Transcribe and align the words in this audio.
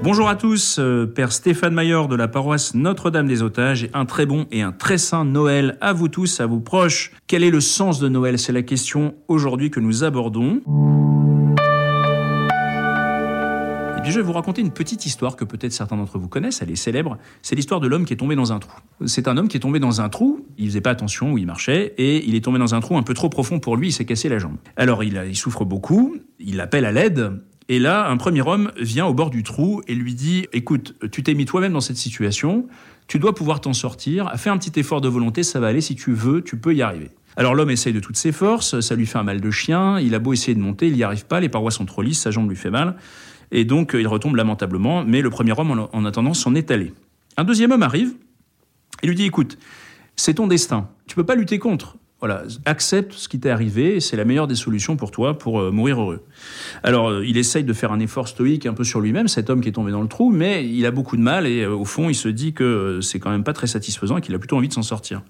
Bonjour 0.00 0.28
à 0.28 0.36
tous, 0.36 0.78
euh, 0.78 1.06
Père 1.06 1.32
Stéphane 1.32 1.74
Maillard 1.74 2.06
de 2.06 2.14
la 2.14 2.28
paroisse 2.28 2.74
Notre-Dame 2.74 3.26
des 3.26 3.42
Otages 3.42 3.84
et 3.84 3.90
un 3.94 4.06
très 4.06 4.26
bon 4.26 4.46
et 4.52 4.62
un 4.62 4.70
très 4.70 4.96
saint 4.96 5.24
Noël 5.24 5.76
à 5.80 5.92
vous 5.92 6.08
tous, 6.08 6.40
à 6.40 6.46
vos 6.46 6.60
proches. 6.60 7.12
Quel 7.26 7.42
est 7.42 7.50
le 7.50 7.60
sens 7.60 7.98
de 7.98 8.08
Noël? 8.08 8.38
C'est 8.38 8.52
la 8.52 8.62
question 8.62 9.16
aujourd'hui 9.26 9.70
que 9.70 9.80
nous 9.80 10.04
abordons. 10.04 10.62
Et 13.96 14.00
puis 14.00 14.12
je 14.12 14.20
vais 14.20 14.22
vous 14.24 14.32
raconter 14.32 14.62
une 14.62 14.70
petite 14.70 15.04
histoire 15.04 15.34
que 15.34 15.44
peut-être 15.44 15.72
certains 15.72 15.96
d'entre 15.96 16.18
vous 16.18 16.28
connaissent, 16.28 16.62
elle 16.62 16.70
est 16.70 16.76
célèbre. 16.76 17.18
C'est 17.42 17.56
l'histoire 17.56 17.80
de 17.80 17.88
l'homme 17.88 18.04
qui 18.04 18.12
est 18.12 18.16
tombé 18.16 18.36
dans 18.36 18.52
un 18.52 18.60
trou. 18.60 18.78
C'est 19.04 19.26
un 19.26 19.36
homme 19.36 19.48
qui 19.48 19.56
est 19.56 19.60
tombé 19.60 19.80
dans 19.80 20.00
un 20.00 20.08
trou, 20.08 20.46
il 20.56 20.68
faisait 20.68 20.80
pas 20.80 20.90
attention 20.90 21.32
où 21.32 21.38
il 21.38 21.46
marchait, 21.46 21.94
et 21.98 22.24
il 22.24 22.36
est 22.36 22.44
tombé 22.44 22.60
dans 22.60 22.76
un 22.76 22.80
trou 22.80 22.96
un 22.96 23.02
peu 23.02 23.14
trop 23.14 23.28
profond 23.28 23.58
pour 23.58 23.76
lui, 23.76 23.88
il 23.88 23.92
s'est 23.92 24.04
cassé 24.04 24.28
la 24.28 24.38
jambe. 24.38 24.56
Alors 24.76 25.02
il, 25.02 25.20
il 25.28 25.36
souffre 25.36 25.64
beaucoup, 25.64 26.16
il 26.38 26.60
appelle 26.60 26.84
à 26.84 26.92
l'aide, 26.92 27.42
et 27.68 27.78
là 27.78 28.08
un 28.08 28.16
premier 28.16 28.42
homme 28.42 28.72
vient 28.76 29.06
au 29.06 29.14
bord 29.14 29.30
du 29.30 29.42
trou 29.42 29.82
et 29.86 29.94
lui 29.94 30.14
dit, 30.14 30.46
écoute, 30.52 30.94
tu 31.10 31.22
t'es 31.22 31.34
mis 31.34 31.44
toi-même 31.44 31.72
dans 31.72 31.80
cette 31.80 31.96
situation, 31.96 32.66
tu 33.06 33.18
dois 33.18 33.34
pouvoir 33.34 33.60
t'en 33.60 33.72
sortir, 33.72 34.30
fais 34.36 34.50
un 34.50 34.58
petit 34.58 34.78
effort 34.78 35.00
de 35.00 35.08
volonté, 35.08 35.42
ça 35.42 35.60
va 35.60 35.68
aller, 35.68 35.80
si 35.80 35.94
tu 35.94 36.12
veux, 36.12 36.42
tu 36.42 36.58
peux 36.58 36.74
y 36.74 36.82
arriver. 36.82 37.10
Alors 37.36 37.54
l'homme 37.54 37.70
essaye 37.70 37.92
de 37.92 38.00
toutes 38.00 38.16
ses 38.16 38.32
forces, 38.32 38.80
ça 38.80 38.94
lui 38.94 39.06
fait 39.06 39.18
un 39.18 39.22
mal 39.22 39.40
de 39.40 39.50
chien, 39.50 40.00
il 40.00 40.14
a 40.14 40.18
beau 40.18 40.32
essayer 40.32 40.54
de 40.54 40.60
monter, 40.60 40.88
il 40.88 40.94
n'y 40.94 41.02
arrive 41.02 41.26
pas, 41.26 41.40
les 41.40 41.48
parois 41.48 41.70
sont 41.70 41.86
trop 41.86 42.02
lisses, 42.02 42.20
sa 42.20 42.30
jambe 42.30 42.48
lui 42.48 42.56
fait 42.56 42.70
mal, 42.70 42.96
et 43.52 43.64
donc 43.64 43.94
euh, 43.94 44.00
il 44.00 44.08
retombe 44.08 44.36
lamentablement, 44.36 45.04
mais 45.04 45.22
le 45.22 45.30
premier 45.30 45.52
homme, 45.58 45.70
en, 45.70 45.88
en 45.92 46.04
attendant, 46.04 46.34
s'en 46.34 46.54
est 46.54 46.70
allé. 46.70 46.92
Un 47.36 47.44
deuxième 47.44 47.70
homme 47.70 47.82
arrive 47.82 48.14
et 49.02 49.06
lui 49.06 49.14
dit, 49.14 49.24
écoute, 49.24 49.58
c'est 50.16 50.34
ton 50.34 50.48
destin, 50.48 50.88
tu 51.06 51.14
peux 51.14 51.24
pas 51.24 51.36
lutter 51.36 51.58
contre. 51.58 51.96
Voilà, 52.20 52.42
accepte 52.64 53.12
ce 53.12 53.28
qui 53.28 53.38
t'est 53.38 53.50
arrivé, 53.50 53.96
et 53.96 54.00
c'est 54.00 54.16
la 54.16 54.24
meilleure 54.24 54.48
des 54.48 54.56
solutions 54.56 54.96
pour 54.96 55.12
toi 55.12 55.38
pour 55.38 55.60
euh, 55.60 55.70
mourir 55.70 56.00
heureux. 56.00 56.24
Alors, 56.82 57.10
euh, 57.10 57.24
il 57.24 57.36
essaye 57.36 57.62
de 57.62 57.72
faire 57.72 57.92
un 57.92 58.00
effort 58.00 58.26
stoïque 58.26 58.66
un 58.66 58.74
peu 58.74 58.82
sur 58.82 59.00
lui-même, 59.00 59.28
cet 59.28 59.50
homme 59.50 59.60
qui 59.60 59.68
est 59.68 59.72
tombé 59.72 59.92
dans 59.92 60.02
le 60.02 60.08
trou, 60.08 60.30
mais 60.30 60.68
il 60.68 60.84
a 60.84 60.90
beaucoup 60.90 61.16
de 61.16 61.22
mal 61.22 61.46
et 61.46 61.62
euh, 61.62 61.76
au 61.76 61.84
fond, 61.84 62.08
il 62.08 62.16
se 62.16 62.28
dit 62.28 62.54
que 62.54 62.98
c'est 63.02 63.20
quand 63.20 63.30
même 63.30 63.44
pas 63.44 63.52
très 63.52 63.68
satisfaisant 63.68 64.16
et 64.16 64.20
qu'il 64.20 64.34
a 64.34 64.38
plutôt 64.40 64.56
envie 64.56 64.66
de 64.66 64.72
s'en 64.72 64.82
sortir. 64.82 65.22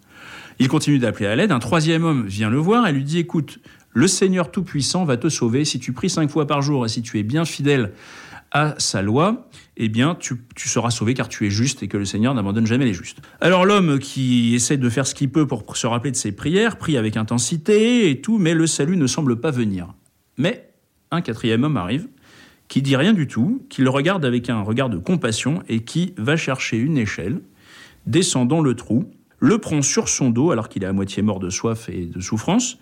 Il 0.60 0.68
continue 0.68 0.98
d'appeler 0.98 1.26
à 1.26 1.36
l'aide. 1.36 1.52
Un 1.52 1.58
troisième 1.58 2.04
homme 2.04 2.26
vient 2.26 2.48
le 2.48 2.56
voir 2.56 2.88
et 2.88 2.92
lui 2.92 3.04
dit 3.04 3.18
Écoute, 3.18 3.58
le 3.92 4.06
Seigneur 4.06 4.50
Tout-Puissant 4.50 5.04
va 5.04 5.18
te 5.18 5.28
sauver 5.28 5.66
si 5.66 5.78
tu 5.78 5.92
pries 5.92 6.08
cinq 6.08 6.30
fois 6.30 6.46
par 6.46 6.62
jour 6.62 6.86
et 6.86 6.88
si 6.88 7.02
tu 7.02 7.18
es 7.18 7.22
bien 7.22 7.44
fidèle 7.44 7.92
à 8.50 8.74
sa 8.78 9.02
loi, 9.02 9.48
eh 9.77 9.88
bien, 9.88 10.14
tu, 10.14 10.36
seras 10.56 10.91
sauvé 10.91 11.14
car 11.14 11.28
tu 11.28 11.46
es 11.46 11.50
juste 11.50 11.82
et 11.82 11.88
que 11.88 11.96
le 11.96 12.04
Seigneur 12.04 12.34
n'abandonne 12.34 12.66
jamais 12.66 12.84
les 12.84 12.94
justes. 12.94 13.18
Alors 13.41 13.66
l'homme 13.66 13.98
qui 13.98 14.54
essaie 14.54 14.77
de 14.77 14.88
faire 14.88 15.06
ce 15.06 15.14
qu'il 15.14 15.30
peut 15.30 15.46
pour 15.46 15.77
se 15.77 15.86
rappeler 15.86 16.10
de 16.10 16.16
ses 16.16 16.32
prières, 16.32 16.78
prie 16.78 16.96
avec 16.96 17.16
intensité 17.16 18.10
et 18.10 18.20
tout, 18.20 18.38
mais 18.38 18.54
le 18.54 18.66
salut 18.66 18.96
ne 18.96 19.06
semble 19.06 19.41
pas 19.41 19.50
venir. 19.50 19.94
Mais 20.36 20.70
un 21.10 21.20
quatrième 21.20 21.64
homme 21.64 21.76
arrive 21.76 22.08
qui 22.69 22.82
dit 22.82 22.96
rien 22.96 23.14
du 23.14 23.26
tout, 23.26 23.64
qui 23.70 23.82
le 23.82 23.91
regarde 23.91 24.24
avec 24.24 24.50
un 24.50 24.60
regard 24.60 24.91
de 24.91 24.98
compassion 24.98 25.62
et 25.69 25.80
qui 25.84 26.12
va 26.16 26.36
chercher 26.36 26.76
une 26.76 26.98
échelle, 26.98 27.41
descend 28.06 28.46
dans 28.46 28.60
le 28.60 28.74
trou, 28.74 29.10
le 29.38 29.58
prend 29.58 29.82
sur 29.82 30.08
son 30.08 30.30
dos 30.30 30.50
alors 30.50 30.69
qu'il 30.69 30.84
est 30.84 30.86
à 30.86 30.92
moitié 30.92 31.22
mort 31.22 31.38
de 31.38 31.50
soif 31.50 31.88
et 31.88 32.06
de 32.06 32.20
souffrance, 32.20 32.78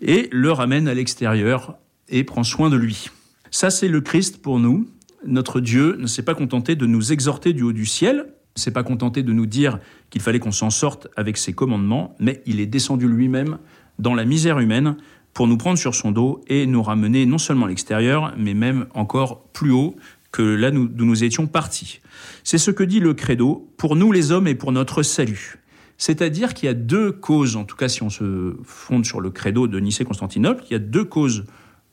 et 0.00 0.28
le 0.32 0.50
ramène 0.50 0.88
à 0.88 0.94
l'extérieur 0.94 1.76
et 2.08 2.24
prend 2.24 2.42
soin 2.42 2.70
de 2.70 2.76
lui. 2.76 3.10
Ça, 3.50 3.70
c'est 3.70 3.88
le 3.88 4.00
Christ 4.00 4.42
pour 4.42 4.58
nous. 4.58 4.88
Notre 5.26 5.60
Dieu 5.60 5.96
ne 5.98 6.06
s'est 6.06 6.22
pas 6.22 6.34
contenté 6.34 6.76
de 6.76 6.86
nous 6.86 7.12
exhorter 7.12 7.52
du 7.52 7.62
haut 7.62 7.72
du 7.72 7.86
ciel, 7.86 8.26
ne 8.56 8.60
s'est 8.60 8.70
pas 8.72 8.82
contenté 8.82 9.22
de 9.22 9.32
nous 9.32 9.46
dire 9.46 9.78
qu'il 10.10 10.22
fallait 10.22 10.38
qu'on 10.38 10.50
s'en 10.52 10.70
sorte 10.70 11.08
avec 11.16 11.36
ses 11.36 11.52
commandements, 11.52 12.16
mais 12.18 12.42
il 12.46 12.58
est 12.60 12.66
descendu 12.66 13.06
lui-même 13.06 13.58
dans 13.98 14.14
la 14.14 14.24
misère 14.24 14.58
humaine 14.58 14.96
pour 15.34 15.46
nous 15.46 15.56
prendre 15.56 15.78
sur 15.78 15.94
son 15.94 16.10
dos 16.10 16.40
et 16.48 16.66
nous 16.66 16.82
ramener 16.82 17.26
non 17.26 17.38
seulement 17.38 17.66
à 17.66 17.68
l'extérieur, 17.68 18.34
mais 18.36 18.54
même 18.54 18.86
encore 18.94 19.44
plus 19.52 19.70
haut 19.70 19.94
que 20.32 20.42
là 20.42 20.70
nous- 20.70 20.88
d'où 20.88 21.04
nous 21.04 21.22
étions 21.22 21.46
partis. 21.46 22.00
C'est 22.44 22.58
ce 22.58 22.70
que 22.70 22.82
dit 22.82 23.00
le 23.00 23.14
credo 23.14 23.68
pour 23.76 23.96
nous 23.96 24.10
les 24.12 24.32
hommes 24.32 24.48
et 24.48 24.54
pour 24.54 24.72
notre 24.72 25.02
salut. 25.02 25.58
C'est-à-dire 25.98 26.54
qu'il 26.54 26.66
y 26.66 26.70
a 26.70 26.74
deux 26.74 27.12
causes, 27.12 27.56
en 27.56 27.64
tout 27.64 27.76
cas 27.76 27.88
si 27.88 28.02
on 28.02 28.10
se 28.10 28.56
fonde 28.64 29.04
sur 29.04 29.20
le 29.20 29.30
credo 29.30 29.66
de 29.66 29.78
Nicée-Constantinople, 29.78 30.64
il 30.70 30.72
y 30.72 30.76
a 30.76 30.80
deux 30.80 31.04
causes 31.04 31.44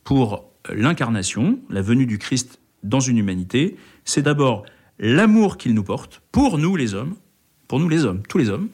pour 0.03 0.49
l'incarnation, 0.73 1.59
la 1.69 1.81
venue 1.81 2.05
du 2.05 2.17
Christ 2.17 2.59
dans 2.83 2.99
une 2.99 3.17
humanité. 3.17 3.75
C'est 4.05 4.21
d'abord 4.21 4.65
l'amour 4.99 5.57
qu'il 5.57 5.73
nous 5.73 5.83
porte 5.83 6.21
pour 6.31 6.57
nous 6.57 6.75
les 6.75 6.93
hommes, 6.93 7.15
pour 7.67 7.79
nous 7.79 7.89
les 7.89 8.05
hommes, 8.05 8.21
tous 8.27 8.37
les 8.37 8.49
hommes, 8.49 8.69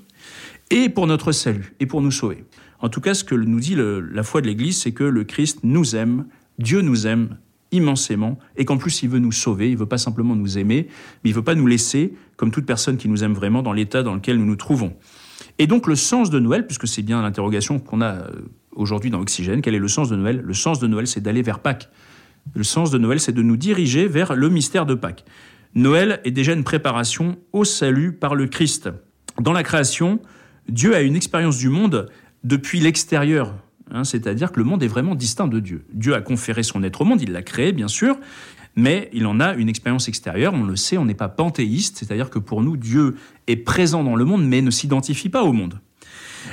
et 0.69 0.89
pour 0.89 1.07
notre 1.07 1.31
salut, 1.31 1.73
et 1.79 1.85
pour 1.85 2.01
nous 2.01 2.11
sauver. 2.11 2.45
En 2.79 2.89
tout 2.89 3.01
cas, 3.01 3.13
ce 3.13 3.23
que 3.23 3.35
nous 3.35 3.59
dit 3.59 3.75
la 3.77 4.23
foi 4.23 4.41
de 4.41 4.47
l'Église, 4.47 4.81
c'est 4.81 4.91
que 4.91 5.03
le 5.03 5.23
Christ 5.23 5.59
nous 5.63 5.95
aime, 5.95 6.25
Dieu 6.59 6.81
nous 6.81 7.07
aime 7.07 7.37
immensément, 7.71 8.37
et 8.55 8.65
qu'en 8.65 8.77
plus 8.77 9.01
il 9.03 9.09
veut 9.09 9.19
nous 9.19 9.31
sauver, 9.31 9.71
il 9.71 9.77
veut 9.77 9.87
pas 9.87 9.97
simplement 9.97 10.35
nous 10.35 10.57
aimer, 10.57 10.87
mais 11.23 11.31
il 11.31 11.33
veut 11.33 11.43
pas 11.43 11.55
nous 11.55 11.65
laisser, 11.65 12.13
comme 12.35 12.51
toute 12.51 12.65
personne 12.65 12.97
qui 12.97 13.09
nous 13.09 13.23
aime 13.23 13.33
vraiment, 13.33 13.63
dans 13.63 13.73
l'état 13.73 14.03
dans 14.03 14.13
lequel 14.13 14.37
nous 14.37 14.45
nous 14.45 14.55
trouvons. 14.55 14.93
Et 15.59 15.67
donc 15.67 15.87
le 15.87 15.95
sens 15.95 16.29
de 16.29 16.39
Noël, 16.39 16.65
puisque 16.65 16.87
c'est 16.87 17.01
bien 17.01 17.21
l'interrogation 17.21 17.79
qu'on 17.79 18.01
a 18.01 18.13
euh, 18.13 18.27
aujourd'hui 18.71 19.09
dans 19.09 19.19
Oxygène, 19.19 19.61
quel 19.61 19.75
est 19.75 19.79
le 19.79 19.87
sens 19.87 20.09
de 20.09 20.15
Noël? 20.15 20.41
Le 20.43 20.53
sens 20.53 20.79
de 20.79 20.87
Noël, 20.87 21.07
c'est 21.07 21.21
d'aller 21.21 21.41
vers 21.41 21.59
Pâques. 21.59 21.89
Le 22.53 22.63
sens 22.63 22.91
de 22.91 22.97
Noël, 22.97 23.19
c'est 23.19 23.31
de 23.31 23.41
nous 23.41 23.57
diriger 23.57 24.07
vers 24.07 24.35
le 24.35 24.49
mystère 24.49 24.85
de 24.85 24.93
Pâques. 24.93 25.25
Noël 25.75 26.21
est 26.23 26.31
déjà 26.31 26.53
une 26.53 26.63
préparation 26.63 27.37
au 27.51 27.63
salut 27.63 28.13
par 28.13 28.35
le 28.35 28.47
Christ. 28.47 28.89
Dans 29.41 29.53
la 29.53 29.63
création, 29.63 30.19
Dieu 30.69 30.95
a 30.95 31.01
une 31.01 31.15
expérience 31.15 31.57
du 31.57 31.69
monde 31.69 32.09
depuis 32.43 32.79
l'extérieur. 32.79 33.55
hein, 33.91 34.03
C'est-à-dire 34.03 34.51
que 34.51 34.59
le 34.59 34.65
monde 34.65 34.83
est 34.83 34.87
vraiment 34.87 35.15
distinct 35.15 35.47
de 35.47 35.59
Dieu. 35.59 35.85
Dieu 35.93 36.13
a 36.13 36.21
conféré 36.21 36.61
son 36.61 36.83
être 36.83 37.01
au 37.01 37.05
monde, 37.05 37.21
il 37.21 37.31
l'a 37.31 37.41
créé, 37.41 37.71
bien 37.71 37.87
sûr, 37.87 38.17
mais 38.75 39.09
il 39.13 39.25
en 39.25 39.39
a 39.39 39.53
une 39.55 39.69
expérience 39.69 40.07
extérieure. 40.07 40.53
On 40.53 40.63
le 40.63 40.75
sait, 40.75 40.97
on 40.97 41.05
n'est 41.05 41.13
pas 41.15 41.29
panthéiste, 41.29 41.97
c'est-à-dire 41.97 42.29
que 42.29 42.39
pour 42.39 42.61
nous, 42.61 42.77
Dieu 42.77 43.15
est 43.47 43.55
présent 43.55 44.03
dans 44.03 44.15
le 44.15 44.25
monde, 44.25 44.45
mais 44.45 44.61
ne 44.61 44.71
s'identifie 44.71 45.29
pas 45.29 45.43
au 45.43 45.53
monde. 45.53 45.79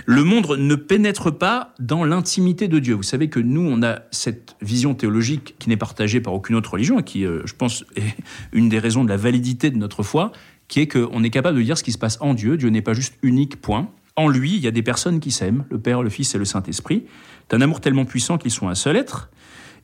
Le 0.07 0.25
monde 0.25 0.57
ne 0.59 0.75
pénètre 0.75 1.37
pas 1.37 1.75
dans 1.79 2.05
l'intimité 2.05 2.69
de 2.69 2.79
Dieu. 2.79 2.95
Vous 2.95 3.03
savez 3.03 3.29
que 3.29 3.41
nous, 3.41 3.63
on 3.63 3.83
a 3.83 4.01
cette 4.11 4.57
vision 4.61 4.95
théologique 4.95 5.57
qui 5.59 5.69
n'est 5.69 5.77
partagée 5.77 6.21
par 6.21 6.35
aucune 6.35 6.57
autre 6.57 6.73
religion 6.73 7.01
et 7.01 7.03
qui, 7.03 7.25
euh, 7.25 7.43
je 7.45 7.55
pense, 7.55 7.85
est 7.97 8.15
une 8.53 8.69
des 8.69 8.79
raisons 8.79 9.05
de 9.05 9.09
la 9.09 9.17
validité 9.17 9.71
de 9.71 9.77
notre 9.77 10.03
foi, 10.03 10.33
qui 10.69 10.81
est 10.81 10.89
qu'on 10.89 11.23
est 11.23 11.31
capable 11.31 11.59
de 11.59 11.63
dire 11.63 11.77
ce 11.77 11.83
qui 11.83 11.93
se 11.93 11.99
passe 11.99 12.19
en 12.21 12.35
Dieu. 12.35 12.57
Dieu 12.57 12.69
n'est 12.71 12.83
pas 12.83 12.95
juste 12.95 13.15
unique, 13.23 13.61
point. 13.61 13.91
En 14.17 14.29
lui, 14.29 14.55
il 14.55 14.61
y 14.61 14.69
a 14.69 14.73
des 14.73 14.83
personnes 14.83 15.21
qui 15.21 15.31
s'aiment, 15.31 15.65
le 15.71 15.79
Père, 15.79 16.03
le 16.03 16.11
Fils 16.11 16.35
et 16.35 16.39
le 16.39 16.45
Saint-Esprit. 16.45 17.05
C'est 17.49 17.57
un 17.57 17.61
amour 17.61 17.81
tellement 17.81 18.05
puissant 18.05 18.39
qu'ils 18.39 18.51
sont 18.51 18.69
un 18.69 18.75
seul 18.75 18.97
être. 18.97 19.31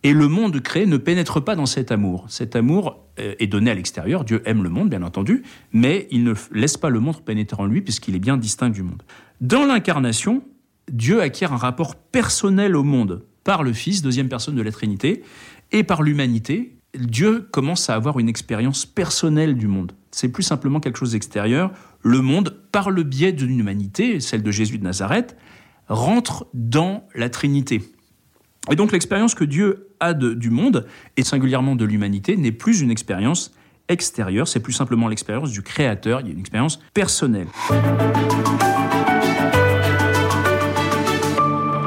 Et 0.03 0.13
le 0.13 0.29
monde 0.29 0.61
créé 0.61 0.87
ne 0.87 0.99
pénètre 0.99 1.43
pas 1.43 1.57
dans 1.57 1.67
cet 1.67 1.91
amour. 1.91 2.27
Cet 2.29 2.55
amour 2.55 3.01
euh, 3.19 3.35
est 3.39 3.47
donné 3.47 3.71
à 3.71 3.75
l'extérieur. 3.75 4.25
Dieu 4.25 4.43
aime 4.45 4.63
le 4.63 4.69
monde, 4.69 4.91
bien 4.91 5.03
entendu, 5.03 5.43
mais 5.73 6.07
il 6.11 6.23
ne 6.23 6.35
laisse 6.53 6.77
pas 6.77 6.91
le 6.91 7.01
monde 7.01 7.23
pénétrer 7.23 7.63
en 7.63 7.67
lui 7.67 7.81
puisqu'il 7.81 8.15
est 8.15 8.21
bien 8.21 8.37
distinct 8.37 8.71
du 8.71 8.83
monde. 8.83 9.03
Dans 9.41 9.67
l'incarnation, 9.67 10.43
Dieu 10.91 11.21
acquiert 11.21 11.53
un 11.53 11.59
rapport 11.59 11.97
personnel 11.97 12.75
au 12.75 12.83
monde 12.83 13.23
par 13.45 13.63
le 13.63 13.75
Fils, 13.75 14.01
deuxième 14.01 14.29
personne 14.29 14.55
de 14.55 14.63
la 14.63 14.73
Trinité, 14.73 15.23
et 15.73 15.85
par 15.85 16.03
l'humanité. 16.03 16.79
Dieu 16.95 17.47
commence 17.51 17.91
à 17.91 17.95
avoir 17.95 18.19
une 18.19 18.31
expérience 18.31 18.87
personnelle 18.87 19.57
du 19.57 19.67
monde. 19.67 19.93
C'est 20.11 20.31
plus 20.31 20.43
simplement 20.43 20.81
quelque 20.81 20.99
chose 20.99 21.13
d'extérieur. 21.13 21.71
Le 22.01 22.23
monde, 22.23 22.57
par 22.73 22.91
le 22.91 23.03
biais 23.03 23.33
d'une 23.33 23.59
humanité, 23.59 24.21
celle 24.21 24.43
de 24.43 24.51
Jésus 24.51 24.79
de 24.79 24.85
Nazareth, 24.85 25.37
rentre 25.89 26.47
dans 26.55 27.07
la 27.15 27.29
Trinité. 27.29 27.83
Et 28.71 28.77
donc 28.77 28.91
l'expérience 28.91 29.35
que 29.35 29.45
Dieu 29.45 29.89
a 30.01 30.15
du 30.15 30.49
monde, 30.49 30.87
et 31.19 31.23
singulièrement 31.23 31.77
de 31.77 31.85
l'humanité, 31.85 32.39
n'est 32.39 32.53
plus 32.53 32.81
une 32.81 32.91
expérience 32.91 33.53
extérieure, 33.89 34.49
c'est 34.49 34.61
plus 34.61 34.73
simplement 34.73 35.09
l'expérience 35.09 35.51
du 35.51 35.63
Créateur, 35.63 36.21
il 36.21 36.27
y 36.27 36.31
a 36.31 36.33
une 36.33 36.41
expérience 36.41 36.81
personnelle. 36.95 37.49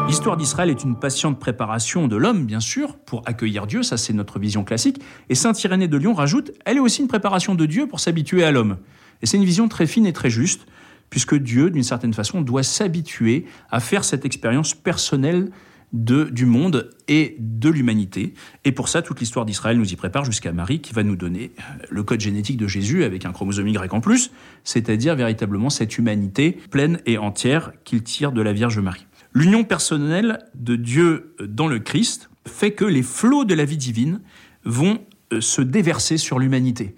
L'histoire 0.08 0.38
d'Israël 0.38 0.72
est 0.72 0.84
une 0.84 0.96
patiente 0.96 1.40
préparation 1.40 2.08
de 2.08 2.16
l'homme, 2.16 2.46
bien 2.46 2.60
sûr, 2.60 2.98
pour 2.98 3.22
accueillir 3.28 3.68
Dieu, 3.68 3.84
ça 3.84 3.96
c'est 3.96 4.12
notre 4.12 4.40
vision 4.40 4.64
classique. 4.64 5.00
Et 5.30 5.36
Saint 5.36 5.54
Irénée 5.54 5.88
de 5.88 5.98
Lyon 5.98 6.14
rajoute, 6.16 6.52
elle 6.66 6.78
est 6.78 6.82
aussi 6.82 7.02
une 7.02 7.08
préparation 7.08 7.54
de 7.54 7.66
Dieu 7.66 7.88
pour 7.88 8.00
s'habituer 8.00 8.44
à 8.44 8.52
l'homme. 8.52 8.78
Et 9.22 9.28
c'est 9.28 9.38
une 9.38 9.45
vision 9.45 9.68
très 9.68 9.86
fine 9.86 10.07
et 10.07 10.13
très 10.13 10.31
juste, 10.31 10.66
puisque 11.10 11.36
Dieu, 11.36 11.69
d'une 11.69 11.84
certaine 11.84 12.13
façon, 12.13 12.42
doit 12.42 12.63
s'habituer 12.63 13.45
à 13.69 13.80
faire 13.80 14.04
cette 14.04 14.25
expérience 14.25 14.74
personnelle 14.74 15.52
de, 15.94 16.25
du 16.25 16.45
monde 16.45 16.91
et 17.07 17.36
de 17.39 17.69
l'humanité. 17.69 18.33
Et 18.65 18.71
pour 18.71 18.89
ça, 18.89 19.01
toute 19.01 19.19
l'histoire 19.19 19.45
d'Israël 19.45 19.77
nous 19.77 19.91
y 19.91 19.95
prépare 19.95 20.25
jusqu'à 20.25 20.51
Marie 20.51 20.81
qui 20.81 20.94
va 20.94 21.03
nous 21.03 21.15
donner 21.15 21.51
euh, 21.59 21.86
le 21.89 22.03
code 22.03 22.19
génétique 22.21 22.57
de 22.57 22.68
Jésus 22.68 23.03
avec 23.03 23.25
un 23.25 23.31
chromosome 23.31 23.68
Y 23.68 23.94
en 23.94 24.01
plus, 24.01 24.31
c'est-à-dire 24.63 25.15
véritablement 25.15 25.69
cette 25.69 25.97
humanité 25.97 26.57
pleine 26.69 27.00
et 27.06 27.18
entière 27.18 27.71
qu'il 27.83 28.03
tire 28.03 28.31
de 28.31 28.41
la 28.41 28.53
Vierge 28.53 28.80
Marie. 28.80 29.07
L'union 29.33 29.63
personnelle 29.63 30.39
de 30.56 30.75
Dieu 30.75 31.36
dans 31.39 31.68
le 31.68 31.80
Christ 31.80 32.30
fait 32.45 32.71
que 32.71 32.85
les 32.85 33.03
flots 33.03 33.45
de 33.45 33.53
la 33.53 33.65
vie 33.65 33.77
divine 33.77 34.21
vont 34.65 35.00
euh, 35.33 35.42
se 35.42 35.62
déverser 35.62 36.18
sur 36.18 36.39
l'humanité. 36.39 36.95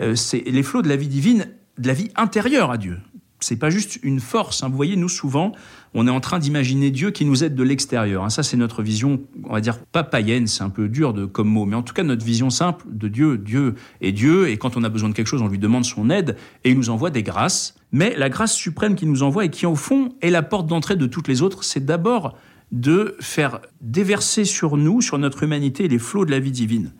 Euh, 0.00 0.14
C'est 0.14 0.42
les 0.46 0.62
flots 0.62 0.82
de 0.82 0.88
la 0.88 0.96
vie 0.96 1.08
divine, 1.08 1.48
de 1.78 1.88
la 1.88 1.94
vie 1.94 2.10
intérieure 2.16 2.70
à 2.70 2.78
Dieu. 2.78 2.98
C'est 3.40 3.56
pas 3.56 3.70
juste 3.70 3.98
une 4.02 4.20
force. 4.20 4.62
Hein. 4.62 4.68
Vous 4.68 4.76
voyez, 4.76 4.96
nous 4.96 5.08
souvent, 5.08 5.52
on 5.94 6.06
est 6.06 6.10
en 6.10 6.20
train 6.20 6.38
d'imaginer 6.38 6.90
Dieu 6.90 7.10
qui 7.10 7.24
nous 7.24 7.42
aide 7.42 7.54
de 7.54 7.62
l'extérieur. 7.62 8.24
Hein. 8.24 8.30
Ça, 8.30 8.42
c'est 8.42 8.56
notre 8.56 8.82
vision, 8.82 9.20
on 9.44 9.52
va 9.52 9.60
dire 9.60 9.78
pas 9.78 10.04
païenne, 10.04 10.46
c'est 10.46 10.62
un 10.62 10.70
peu 10.70 10.88
dur 10.88 11.12
de 11.12 11.24
comme 11.24 11.48
mot, 11.48 11.64
mais 11.64 11.76
en 11.76 11.82
tout 11.82 11.94
cas 11.94 12.02
notre 12.02 12.24
vision 12.24 12.50
simple 12.50 12.84
de 12.90 13.08
Dieu. 13.08 13.38
Dieu 13.38 13.74
est 14.00 14.12
Dieu, 14.12 14.48
et 14.48 14.56
quand 14.56 14.76
on 14.76 14.84
a 14.84 14.88
besoin 14.88 15.08
de 15.08 15.14
quelque 15.14 15.26
chose, 15.26 15.42
on 15.42 15.48
lui 15.48 15.58
demande 15.58 15.84
son 15.84 16.10
aide, 16.10 16.36
et 16.64 16.70
il 16.70 16.76
nous 16.76 16.90
envoie 16.90 17.10
des 17.10 17.22
grâces. 17.22 17.74
Mais 17.92 18.14
la 18.16 18.28
grâce 18.28 18.54
suprême 18.54 18.94
qu'il 18.94 19.08
nous 19.08 19.22
envoie 19.22 19.44
et 19.44 19.50
qui, 19.50 19.66
au 19.66 19.74
fond, 19.74 20.14
est 20.20 20.30
la 20.30 20.42
porte 20.42 20.66
d'entrée 20.66 20.96
de 20.96 21.06
toutes 21.06 21.28
les 21.28 21.42
autres, 21.42 21.64
c'est 21.64 21.84
d'abord 21.84 22.36
de 22.72 23.16
faire 23.20 23.60
déverser 23.80 24.44
sur 24.44 24.76
nous, 24.76 25.00
sur 25.00 25.18
notre 25.18 25.42
humanité, 25.42 25.88
les 25.88 25.98
flots 25.98 26.24
de 26.24 26.30
la 26.30 26.38
vie 26.38 26.52
divine. 26.52 26.92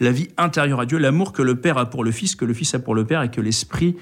La 0.00 0.12
vie 0.12 0.28
intérieure 0.36 0.80
à 0.80 0.86
Dieu, 0.86 0.96
l'amour 0.96 1.32
que 1.32 1.42
le 1.42 1.56
Père 1.56 1.76
a 1.76 1.90
pour 1.90 2.04
le 2.04 2.12
Fils, 2.12 2.36
que 2.36 2.44
le 2.44 2.54
Fils 2.54 2.74
a 2.74 2.78
pour 2.78 2.94
le 2.94 3.04
Père 3.04 3.22
et 3.22 3.30
que 3.30 3.40
l'Esprit 3.40 3.96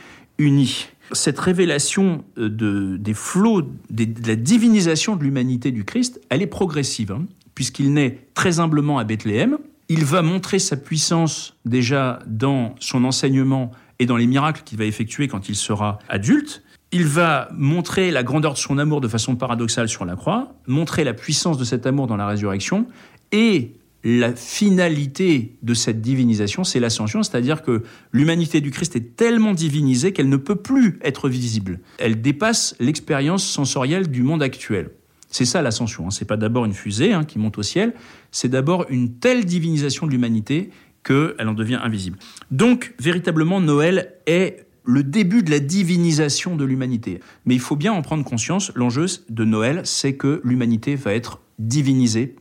Cette 1.13 1.39
révélation 1.39 2.25
euh, 2.39 2.49
de, 2.49 2.97
des 2.97 3.15
flots, 3.15 3.63
de 3.91 4.07
la 4.27 4.37
divinisation 4.37 5.17
de 5.17 5.23
l'humanité 5.23 5.71
du 5.71 5.85
Christ, 5.85 6.21
elle 6.31 6.43
est 6.43 6.49
progressive, 6.49 7.13
hein, 7.13 7.27
puisqu'il 7.55 7.93
naît 7.93 8.27
très 8.35 8.61
humblement 8.61 8.99
à 8.99 9.05
Bethléem. 9.05 9.59
Il 9.89 10.05
va 10.05 10.23
montrer 10.23 10.59
sa 10.59 10.77
puissance 10.77 11.57
déjà 11.65 12.19
dans 12.27 12.75
son 12.81 13.05
enseignement 13.05 13.71
et 13.99 14.07
dans 14.07 14.17
les 14.17 14.27
miracles 14.27 14.63
qu'il 14.65 14.79
va 14.79 14.85
effectuer 14.85 15.29
quand 15.29 15.49
il 15.49 15.55
sera 15.55 16.01
adulte. 16.09 16.63
Il 16.93 17.07
va 17.07 17.49
montrer 17.53 18.11
la 18.11 18.23
grandeur 18.23 18.55
de 18.55 18.59
son 18.59 18.79
amour 18.79 19.01
de 19.01 19.09
façon 19.09 19.37
paradoxale 19.37 19.89
sur 19.89 20.05
la 20.05 20.17
croix, 20.17 20.55
montrer 20.67 21.05
la 21.05 21.15
puissance 21.15 21.59
de 21.59 21.65
cet 21.65 21.87
amour 21.87 22.07
dans 22.07 22.17
la 22.17 22.27
résurrection, 22.27 22.87
et 23.33 23.73
la 24.09 24.37
finalité 24.37 25.57
de 25.65 25.75
cette 25.75 26.01
divinisation, 26.01 26.63
c'est 26.63 26.79
l'ascension, 26.79 27.25
c'est-à-dire 27.25 27.63
que 27.63 27.83
l'humanité 28.13 28.61
du 28.61 28.71
Christ 28.71 28.95
est 28.95 29.17
tellement 29.17 29.53
divinisée 29.53 30.13
qu'elle 30.13 30.29
ne 30.29 30.37
peut 30.37 30.55
plus 30.55 31.01
être 31.03 31.29
visible. 31.29 31.81
Elle 31.99 32.23
dépasse 32.23 32.77
l'expérience 32.79 33.45
sensorielle 33.45 34.09
du 34.09 34.23
monde 34.23 34.45
actuel. 34.45 34.91
C'est 35.29 35.45
ça 35.45 35.61
l'ascension. 35.61 36.07
Hein. 36.07 36.11
C'est 36.13 36.25
pas 36.25 36.37
d'abord 36.37 36.67
une 36.67 36.73
fusée 36.73 37.13
hein, 37.13 37.25
qui 37.25 37.41
monte 37.41 37.59
au 37.59 37.65
ciel, 37.65 37.95
c'est 38.31 38.49
d'abord 38.49 38.87
une 38.91 39.15
telle 39.15 39.45
divinisation 39.45 40.07
de 40.07 40.13
l'humanité 40.13 40.71
qu'elle 41.03 41.49
en 41.49 41.55
devient 41.55 41.81
invisible. 41.83 42.17
Donc, 42.53 42.95
véritablement, 43.01 43.61
Noël 43.61 44.15
est 44.27 44.69
le 44.85 45.03
début 45.03 45.43
de 45.43 45.51
la 45.51 45.59
divinisation 45.59 46.55
de 46.55 46.65
l'humanité. 46.65 47.19
Mais 47.45 47.55
il 47.55 47.61
faut 47.61 47.75
bien 47.75 47.93
en 47.93 48.03
prendre 48.03 48.23
conscience, 48.23 48.71
l'enjeu 48.77 49.07
de 49.29 49.45
Noël, 49.45 49.81
c'est 49.83 50.15
que 50.15 50.41
l'humanité 50.45 50.95
va 50.95 51.13
être 51.13 51.41
divinisée 51.59 52.37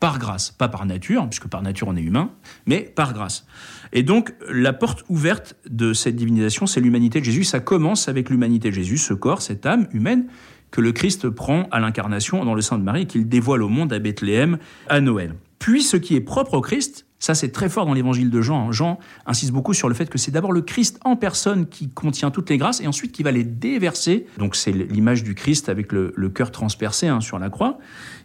par 0.00 0.18
grâce, 0.18 0.50
pas 0.50 0.68
par 0.68 0.86
nature, 0.86 1.28
puisque 1.28 1.46
par 1.46 1.62
nature 1.62 1.88
on 1.88 1.96
est 1.96 2.02
humain, 2.02 2.30
mais 2.66 2.80
par 2.80 3.12
grâce. 3.12 3.46
Et 3.92 4.02
donc 4.02 4.34
la 4.48 4.72
porte 4.72 5.04
ouverte 5.08 5.56
de 5.68 5.92
cette 5.92 6.16
divinisation, 6.16 6.66
c'est 6.66 6.80
l'humanité 6.80 7.20
de 7.20 7.24
Jésus. 7.24 7.44
Ça 7.44 7.60
commence 7.60 8.08
avec 8.08 8.30
l'humanité 8.30 8.70
de 8.70 8.74
Jésus, 8.74 8.98
ce 8.98 9.14
corps, 9.14 9.42
cette 9.42 9.66
âme 9.66 9.86
humaine 9.92 10.26
que 10.70 10.80
le 10.80 10.92
Christ 10.92 11.28
prend 11.28 11.68
à 11.70 11.80
l'incarnation 11.80 12.44
dans 12.44 12.54
le 12.54 12.62
sein 12.62 12.78
de 12.78 12.82
Marie 12.82 13.02
et 13.02 13.06
qu'il 13.06 13.28
dévoile 13.28 13.62
au 13.62 13.68
monde 13.68 13.92
à 13.92 13.98
Bethléem 13.98 14.58
à 14.88 15.00
Noël. 15.00 15.34
Puis 15.58 15.82
ce 15.82 15.96
qui 15.96 16.16
est 16.16 16.20
propre 16.20 16.54
au 16.54 16.60
Christ, 16.60 17.06
ça 17.20 17.34
c'est 17.34 17.50
très 17.50 17.68
fort 17.68 17.86
dans 17.86 17.92
l'évangile 17.92 18.30
de 18.30 18.40
Jean. 18.40 18.68
Hein. 18.68 18.72
Jean 18.72 18.98
insiste 19.26 19.52
beaucoup 19.52 19.74
sur 19.74 19.88
le 19.88 19.94
fait 19.94 20.08
que 20.10 20.18
c'est 20.18 20.30
d'abord 20.30 20.52
le 20.52 20.62
Christ 20.62 20.98
en 21.04 21.14
personne 21.14 21.68
qui 21.68 21.90
contient 21.90 22.30
toutes 22.30 22.50
les 22.50 22.56
grâces 22.56 22.80
et 22.80 22.86
ensuite 22.88 23.12
qui 23.12 23.22
va 23.22 23.30
les 23.30 23.44
déverser. 23.44 24.26
Donc 24.38 24.56
c'est 24.56 24.72
l'image 24.72 25.22
du 25.22 25.34
Christ 25.34 25.68
avec 25.68 25.92
le, 25.92 26.10
cœur 26.34 26.50
transpercé 26.50 27.06
hein, 27.06 27.20
sur 27.20 27.38
la 27.38 27.50
croix 27.50 27.78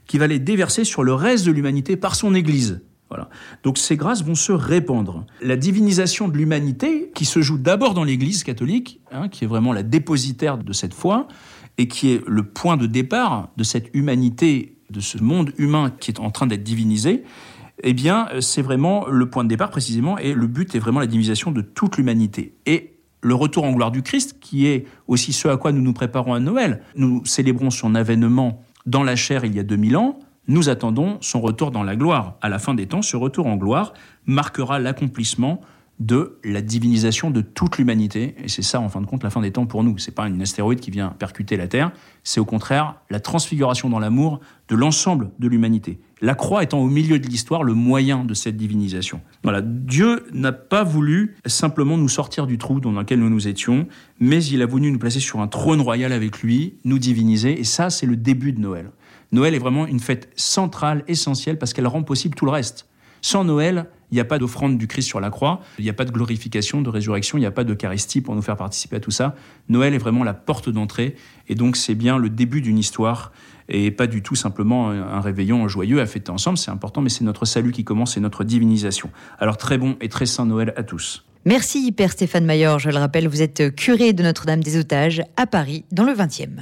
qui 0.08 0.18
va 0.18 0.28
les 0.28 0.40
déverser 0.40 0.86
sur 0.86 1.04
le 1.04 1.14
reste 1.14 1.46
de 1.46 1.52
l'humanité 1.52 1.98
par 1.98 2.16
son 2.16 2.34
Église. 2.34 2.82
Voilà. 3.10 3.30
Donc 3.64 3.78
ces 3.78 3.98
grâces 3.98 4.24
vont 4.24 4.36
se 4.36 4.52
répandre. 4.52 5.26
La 5.42 5.58
divinisation 5.58 6.28
de 6.28 6.38
l'humanité, 6.38 7.12
qui 7.14 7.26
se 7.26 7.42
joue 7.42 7.58
d'abord 7.58 7.94
dans 7.94 8.04
l'Église 8.04 8.44
catholique, 8.44 9.00
hein, 9.12 9.30
qui 9.30 9.44
est 9.44 9.48
vraiment 9.48 9.74
la 9.74 9.84
dépositaire 9.84 10.58
de 10.58 10.74
cette 10.74 10.94
foi, 10.94 11.28
et 11.78 11.88
qui 11.88 12.14
est 12.14 12.22
le 12.28 12.44
point 12.44 12.78
de 12.78 12.88
départ 12.88 13.50
de 13.58 13.64
cette 13.64 13.90
humanité, 13.94 14.78
de 14.90 15.02
ce 15.02 15.18
monde 15.18 15.52
humain 15.58 15.92
qui 16.00 16.12
est 16.12 16.20
en 16.20 16.32
train 16.32 16.48
d'être 16.48 16.64
divinisé, 16.64 17.24
eh 17.84 17.94
bien, 17.94 18.28
c'est 18.40 18.62
vraiment 18.62 19.08
le 19.08 19.30
point 19.30 19.44
de 19.44 19.50
départ 19.50 19.70
précisément, 19.70 20.18
et 20.18 20.34
le 20.34 20.48
but 20.48 20.76
est 20.76 20.80
vraiment 20.80 21.00
la 21.00 21.08
divinisation 21.08 21.52
de 21.52 21.62
toute 21.62 21.98
l'humanité. 21.98 22.56
Et 22.66 22.96
le 23.22 23.34
retour 23.34 23.64
en 23.64 23.72
gloire 23.72 23.92
du 23.92 24.02
Christ, 24.02 24.38
qui 24.40 24.68
est 24.68 24.86
aussi 25.08 25.34
ce 25.34 25.48
à 25.48 25.58
quoi 25.58 25.72
nous 25.72 25.82
nous 25.82 25.94
préparons 25.94 26.34
à 26.34 26.40
Noël. 26.40 26.82
Nous 26.96 27.26
célébrons 27.26 27.72
son 27.72 27.96
avènement 27.96 28.62
dans 28.86 29.04
la 29.04 29.16
chair 29.16 29.46
il 29.46 29.56
y 29.56 29.60
a 29.60 29.64
2000 29.64 29.98
ans, 29.98 30.20
nous 30.48 30.70
attendons 30.70 31.18
son 31.22 31.42
retour 31.42 31.72
dans 31.72 31.84
la 31.84 31.96
gloire. 31.96 32.38
À 32.42 32.50
la 32.50 32.60
fin 32.60 32.76
des 32.76 32.86
temps, 32.86 33.02
ce 33.02 33.18
retour 33.18 33.48
en 33.48 33.56
gloire 33.56 33.94
marquera 34.26 34.80
l'accomplissement 34.80 35.62
de 36.00 36.40
la 36.44 36.62
divinisation 36.62 37.32
de 37.32 37.42
toute 37.42 37.78
l'humanité. 37.78 38.36
Et 38.44 38.50
c'est 38.50 38.62
ça, 38.62 38.82
en 38.82 38.90
fin 38.90 39.02
de 39.02 39.06
compte, 39.06 39.24
la 39.24 39.30
fin 39.30 39.42
des 39.42 39.52
temps 39.52 39.66
pour 39.66 39.84
nous. 39.84 39.98
C'est 39.98 40.14
pas 40.14 40.28
une 40.28 40.42
astéroïde 40.42 40.80
qui 40.80 40.92
vient 40.92 41.10
percuter 41.10 41.56
la 41.56 41.68
Terre, 41.68 41.92
c'est 42.24 42.40
au 42.40 42.46
contraire 42.46 42.96
la 43.10 43.20
transfiguration 43.20 43.90
dans 43.90 44.00
l'amour 44.00 44.40
de 44.68 44.76
l'ensemble 44.76 45.32
de 45.40 45.48
l'humanité. 45.48 46.00
La 46.22 46.34
croix 46.34 46.64
étant 46.64 46.80
au 46.80 46.88
milieu 46.88 47.20
de 47.20 47.28
l'histoire 47.28 47.64
le 47.64 47.74
moyen 47.74 48.26
de 48.26 48.34
cette 48.34 48.58
divinisation. 48.58 49.22
Voilà, 49.44 49.62
Dieu 49.62 50.26
n'a 50.34 50.52
pas 50.52 50.84
voulu 50.84 51.36
simplement 51.46 51.98
nous 51.98 52.10
sortir 52.10 52.48
du 52.48 52.58
trou 52.58 52.80
dans 52.80 52.92
lequel 52.92 53.20
nous 53.20 53.30
nous 53.30 53.48
étions, 53.48 53.88
mais 54.20 54.44
il 54.44 54.62
a 54.62 54.66
voulu 54.66 54.92
nous 54.92 55.00
placer 55.00 55.20
sur 55.20 55.40
un 55.40 55.48
trône 55.48 55.82
royal 55.82 56.12
avec 56.12 56.42
lui, 56.42 56.76
nous 56.84 57.00
diviniser, 57.00 57.60
et 57.60 57.64
ça, 57.64 57.90
c'est 57.90 58.06
le 58.06 58.16
début 58.16 58.54
de 58.54 58.60
Noël. 58.60 58.92
Noël 59.32 59.54
est 59.54 59.60
vraiment 59.60 59.86
une 59.86 60.00
fête 60.00 60.30
centrale, 60.36 61.04
essentielle, 61.08 61.60
parce 61.60 61.74
qu'elle 61.74 61.88
rend 61.88 62.04
possible 62.04 62.36
tout 62.36 62.46
le 62.46 62.52
reste. 62.52 62.88
Sans 63.26 63.44
Noël, 63.44 63.88
il 64.12 64.14
n'y 64.14 64.22
a 64.22 64.24
pas 64.24 64.38
d'offrande 64.38 64.78
du 64.78 64.86
Christ 64.86 65.08
sur 65.08 65.20
la 65.20 65.32
croix, 65.32 65.60
il 65.80 65.84
n'y 65.84 65.90
a 65.90 65.94
pas 65.94 66.06
de 66.06 66.12
glorification, 66.12 66.84
de 66.84 66.90
résurrection, 66.92 67.40
il 67.40 67.42
n'y 67.42 67.48
a 67.48 67.52
pas 67.52 67.64
d'Eucharistie 67.64 68.22
pour 68.22 68.36
nous 68.36 68.44
faire 68.44 68.56
participer 68.56 68.98
à 68.98 69.00
tout 69.00 69.10
ça. 69.10 69.34
Noël 69.68 69.96
est 69.96 69.98
vraiment 69.98 70.24
la 70.24 70.36
porte 70.36 70.70
d'entrée, 70.70 71.16
et 71.48 71.56
donc 71.56 71.76
c'est 71.76 71.96
bien 71.96 72.20
le 72.20 72.30
début 72.30 72.62
d'une 72.62 72.78
histoire, 72.78 73.32
et 73.68 73.90
pas 73.90 74.06
du 74.06 74.22
tout 74.22 74.36
simplement 74.36 74.92
un 74.92 75.22
réveillon 75.22 75.68
joyeux 75.68 76.02
à 76.02 76.06
fêter 76.06 76.30
ensemble, 76.30 76.60
c'est 76.60 76.70
important, 76.70 77.02
mais 77.02 77.10
c'est 77.10 77.24
notre 77.24 77.46
salut 77.46 77.72
qui 77.72 77.84
commence, 77.84 78.14
c'est 78.14 78.20
notre 78.20 78.44
divinisation. 78.44 79.10
Alors 79.40 79.58
très 79.58 79.80
bon 79.80 79.98
et 80.02 80.08
très 80.08 80.28
saint 80.28 80.46
Noël 80.46 80.72
à 80.78 80.84
tous. 80.84 81.26
Merci 81.46 81.92
Père 81.94 82.12
Stéphane 82.12 82.46
Mayor, 82.46 82.78
je 82.78 82.92
le 82.92 82.98
rappelle, 82.98 83.28
vous 83.28 83.42
êtes 83.42 83.74
curé 83.76 84.14
de 84.14 84.22
Notre-Dame 84.22 84.62
des 84.62 84.78
Otages 84.78 85.24
à 85.36 85.48
Paris 85.48 85.84
dans 85.92 86.04
le 86.04 86.14
20e. 86.14 86.52